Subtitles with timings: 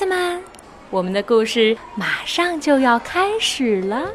[0.00, 0.42] 子们，
[0.88, 4.10] 我们的故事马上就要开始了。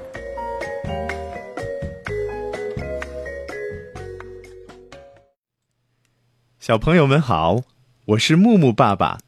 [6.59, 7.61] 小朋友们好，
[8.05, 9.19] 我是木木爸爸，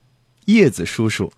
[0.45, 1.31] 叶子叔叔，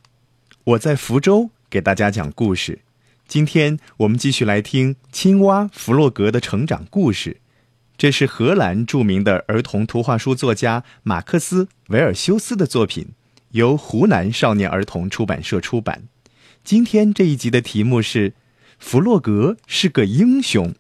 [0.64, 2.80] 我在福州给大家讲故事。
[3.28, 7.42] 今天我们继续来听青蛙弗洛格的成长故事。
[7.98, 13.10] 这是荷兰著名的儿童图画书作家马克思·维尔修斯的作品，
[13.52, 16.04] 由湖南少年儿童出版社出版。
[16.64, 18.34] 今天这一集的题目是
[18.78, 20.76] “弗洛格是个英雄，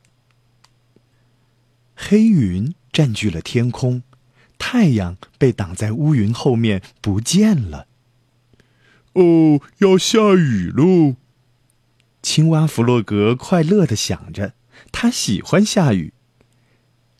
[1.95, 4.03] 黑云占据了天空，
[4.59, 7.87] 太阳被挡在乌云后面不见了。
[9.15, 11.17] 哦，要下雨喽！
[12.23, 14.53] 青蛙弗洛格快乐的想着，
[14.93, 16.13] 他喜欢下雨。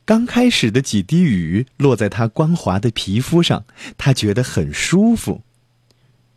[0.07, 3.65] 刚开始的几滴雨落在他光滑的皮肤上，
[3.99, 5.43] 他觉得很舒服。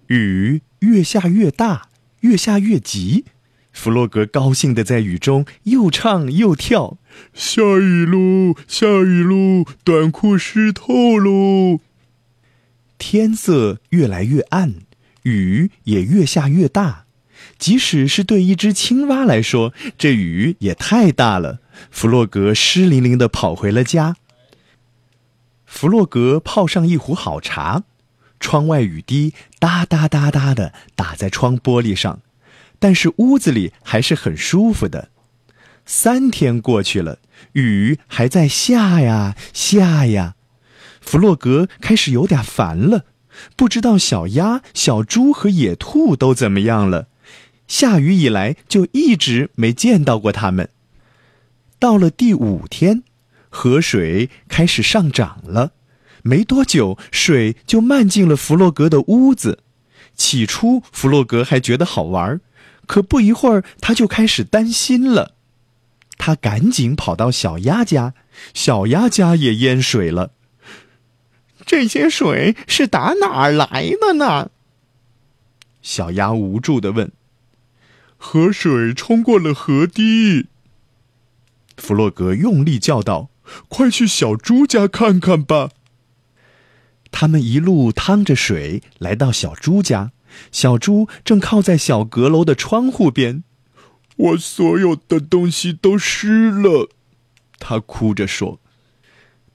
[0.08, 1.90] 雨越下越大，
[2.22, 3.26] 越下越急，
[3.72, 6.98] 弗洛格高兴地在雨中又唱又跳
[7.36, 11.80] ：“下雨喽，下雨喽，短裤湿透喽！”
[12.98, 14.78] 天色越来越暗，
[15.22, 17.06] 雨也越下越大。
[17.58, 21.60] 即使是对一只青蛙来说，这雨也太大了。
[21.92, 24.16] 弗洛格湿淋淋的跑回了家。
[25.66, 27.84] 弗洛格泡上一壶好茶，
[28.40, 32.22] 窗外雨滴哒哒哒哒的打在窗玻璃上，
[32.80, 35.10] 但是屋子里还是很舒服的。
[35.86, 37.20] 三天过去了，
[37.54, 40.36] 雨还在下呀下呀，
[41.02, 43.06] 弗洛格开始有点烦了，
[43.56, 47.09] 不知道小鸭、小猪和野兔都怎么样了。
[47.70, 50.70] 下雨以来就一直没见到过他们。
[51.80, 53.04] 到了第五天，
[53.50, 55.72] 河水开始上涨了，
[56.24, 59.60] 没多久水就漫进了弗洛格的屋子。
[60.16, 62.42] 起初弗洛格还觉得好玩，
[62.86, 65.36] 可不一会儿他就开始担心了。
[66.18, 68.14] 他赶紧跑到小鸭家，
[68.54, 70.32] 小鸭家也淹水了。
[71.66, 74.50] 这些水是打哪儿来的呢？
[75.82, 77.10] 小鸭无助地问。
[78.22, 80.48] 河水冲过了河堤，
[81.78, 83.30] 弗洛格用力叫道
[83.70, 85.70] ：“快去小猪家看看吧！”
[87.12, 90.12] 他们一路趟着水来到小猪家，
[90.52, 93.44] 小猪正靠在小阁楼的窗户边。
[94.18, 96.90] “我所有的东西都湿了。”
[97.58, 98.60] 他哭着说。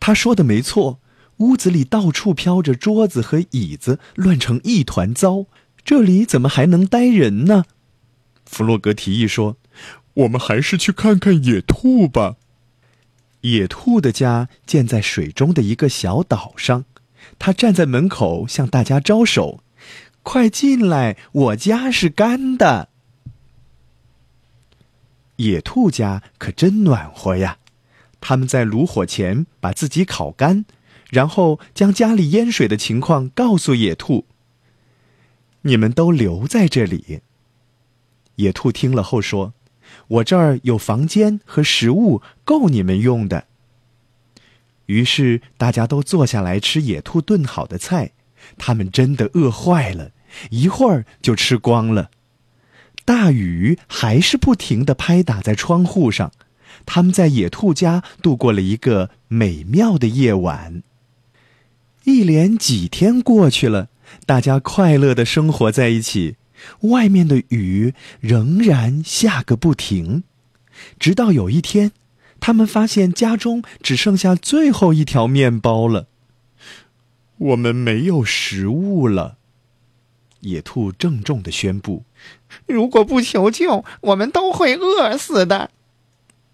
[0.01, 1.01] 他说的没错，
[1.37, 5.45] 屋子里到处飘着桌子和椅子，乱成一团糟。
[5.85, 7.67] 这里怎么还能待人呢？
[8.47, 9.57] 弗洛格提议说
[10.15, 12.37] ：“我们还是去看看野兔吧。”
[13.43, 16.85] 野兔的家建在水中的一个小岛上，
[17.39, 19.63] 他站在门口向大家招手
[20.23, 22.89] ：“快进来，我家是干的。”
[25.37, 27.59] 野兔家可真暖和呀！
[28.21, 30.65] 他们在炉火前把自己烤干，
[31.11, 34.27] 然后将家里淹水的情况告诉野兔
[35.63, 37.21] ：“你们都留在这里。”
[38.37, 39.55] 野兔听了后说
[40.09, 43.47] ：“我这儿有房间和食物，够你们用的。”
[44.87, 48.13] 于是大家都坐下来吃野兔炖好的菜。
[48.59, 50.11] 他们真的饿坏了，
[50.51, 52.11] 一会儿就吃光了。
[53.07, 56.33] 大雨还是不停的拍打在窗户上。
[56.85, 60.83] 他们在野兔家度过了一个美妙的夜晚。
[62.05, 63.89] 一连几天过去了，
[64.27, 66.37] 大家快乐的生活在一起。
[66.81, 70.25] 外面的雨仍然下个不停，
[70.99, 71.93] 直到有一天，
[72.41, 76.09] 他们发现家中只剩下最后一条面包了。
[77.37, 79.39] 我们没有食物了，
[80.41, 82.05] 野兔郑重的宣布
[82.67, 85.71] ：“如果不求救，我们都会饿死的。”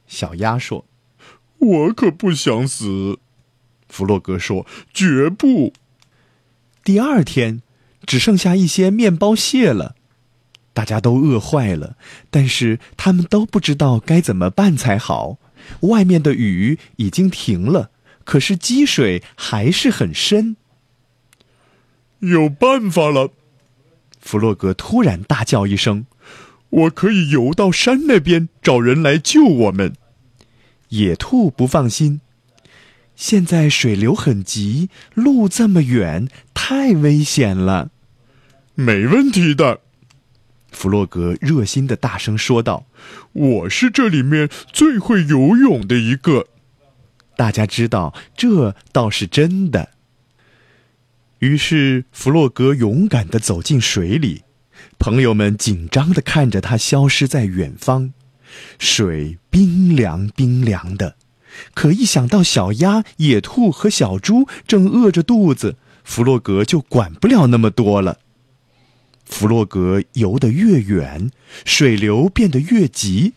[0.08, 0.87] 小鸭说
[1.58, 3.19] ：“我可不想死。”
[3.88, 5.73] 弗洛格说：“绝不。”
[6.82, 7.62] 第二天，
[8.06, 9.94] 只剩下一些面包屑了。
[10.81, 11.94] 大家都饿坏了，
[12.31, 15.37] 但是他们都不知道该怎么办才好。
[15.81, 17.91] 外面的雨已经停了，
[18.25, 20.56] 可是积水还是很深。
[22.21, 23.31] 有办法了！
[24.21, 26.06] 弗洛格突然大叫一声
[26.71, 29.93] ：“我可以游到山那边，找人来救我们。”
[30.88, 32.23] 野兔不放心，
[33.15, 37.91] 现在水流很急，路这么远，太危险了。
[38.75, 39.81] 没问题的。
[40.70, 42.87] 弗洛格热心的大声说道
[43.32, 46.46] ：“我是这里面最会游泳的一个。”
[47.37, 49.90] 大家知道，这倒是真的。
[51.38, 54.43] 于是弗洛格勇敢地走进水里，
[54.99, 58.12] 朋友们紧张地看着他消失在远方。
[58.78, 61.17] 水冰凉冰凉的，
[61.72, 68.19] 可一想到小鸭、野兔和小猪正饿着肚子，弗洛格就管不了那么多了。
[69.31, 71.31] 弗洛格游得越远，
[71.65, 73.32] 水流变得越急，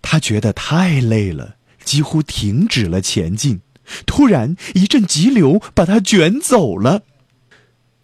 [0.00, 3.60] 他觉得太累了，几乎停止了前进。
[4.06, 7.02] 突然，一阵急流把他卷走了。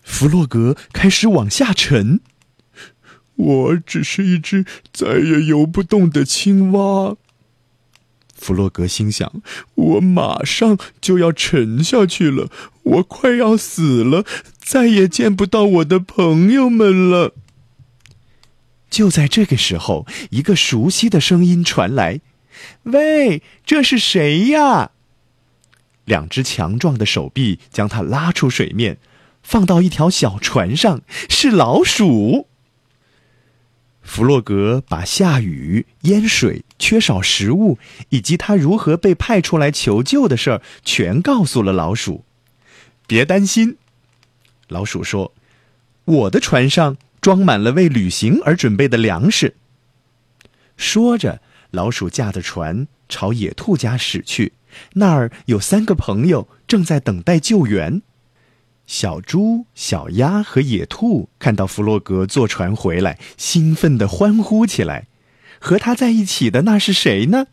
[0.02, 2.20] 弗洛格开始往下沉。
[3.36, 7.16] 我只是一只再也游不动的青蛙。
[8.36, 9.40] 弗洛格心想
[9.74, 12.50] ：“我马上就要沉下去了，
[12.82, 14.24] 我快要死了，
[14.58, 17.34] 再也见不到我的朋友们了。”
[18.88, 22.20] 就在这个时候，一个熟悉的声音传来
[22.84, 24.92] ：“喂，这是谁呀？”
[26.04, 28.98] 两只强壮的手臂将他拉出水面，
[29.42, 32.46] 放到一条小船上，是老鼠。
[34.06, 42.24] 弗洛格把下雨、淹水、缺少食物，以及他如何被派出来求救的事儿，全告诉了老鼠。
[43.06, 43.76] 别担心，
[44.68, 45.34] 老鼠说
[46.06, 49.56] ：“我的船上装满了为旅行而准备的粮食。”
[50.78, 51.42] 说着，
[51.72, 54.52] 老鼠驾着船朝野兔家驶去。
[54.94, 58.00] 那儿有三个朋友正在等待救援。
[58.86, 65.08] 小猪、小鸭和野兔看到弗洛格坐船回来，兴奋地欢呼起来。
[65.58, 67.46] 和他在一起的那是谁呢？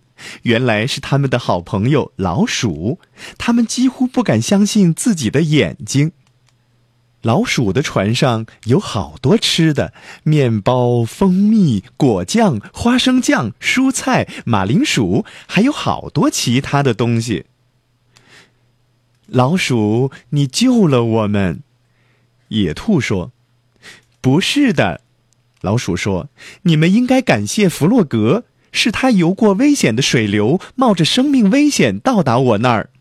[0.43, 2.99] 原来是他们的好朋友老鼠。
[3.37, 6.11] 他们几乎不敢相信自己的眼睛。
[7.23, 9.93] 老鼠的船上有好多吃的：
[10.23, 17.45] 面包、蜂蜜、果酱、花生酱、蔬菜、马铃薯，还有好多其他的东西。
[19.33, 21.63] 老鼠，你救了我们。
[22.49, 23.31] 野兔说
[24.21, 25.01] ：“不是的。”
[25.61, 26.29] 老鼠说
[26.63, 32.91] ：“你们应该感谢弗洛格，是他游过危险的水流，冒着生命危险到达我那儿。”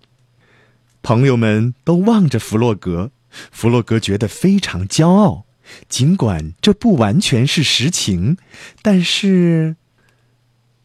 [1.02, 3.10] 朋友们都望着弗洛格，
[3.50, 5.44] 弗洛格觉得非常骄傲，
[5.90, 8.38] 尽管这不完全是实情，
[8.80, 9.76] 但是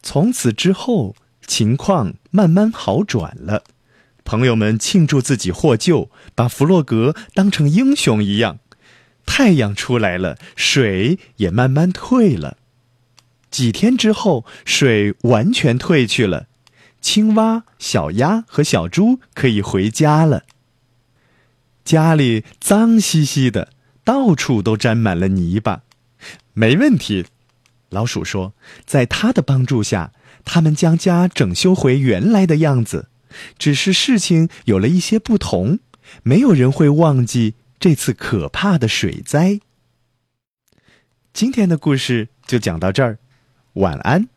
[0.03, 1.15] 从此之后
[1.45, 3.63] 情况慢慢好转了。
[4.27, 8.59] 朋友们庆祝自己获救，把弗洛格当成英雄一样。
[9.25, 12.57] 太阳出来了，水也慢慢退了。
[13.49, 16.47] 几天之后，水完全退去了，
[16.99, 20.43] 青蛙、小鸭和小猪可以回家了。
[21.85, 23.69] 家里脏兮兮的，
[24.03, 25.83] 到处都沾满了泥巴。
[26.51, 27.25] 没问题，
[27.87, 28.53] 老鼠说，
[28.85, 30.11] 在他的帮助下，
[30.43, 33.07] 他们将家整修回原来的样子。
[33.57, 35.79] 只是事情有了一些不同，
[36.23, 39.59] 没有人会忘记这次可怕的水灾。
[41.33, 43.19] 今天的故事就讲到这儿，
[43.73, 44.27] 晚安。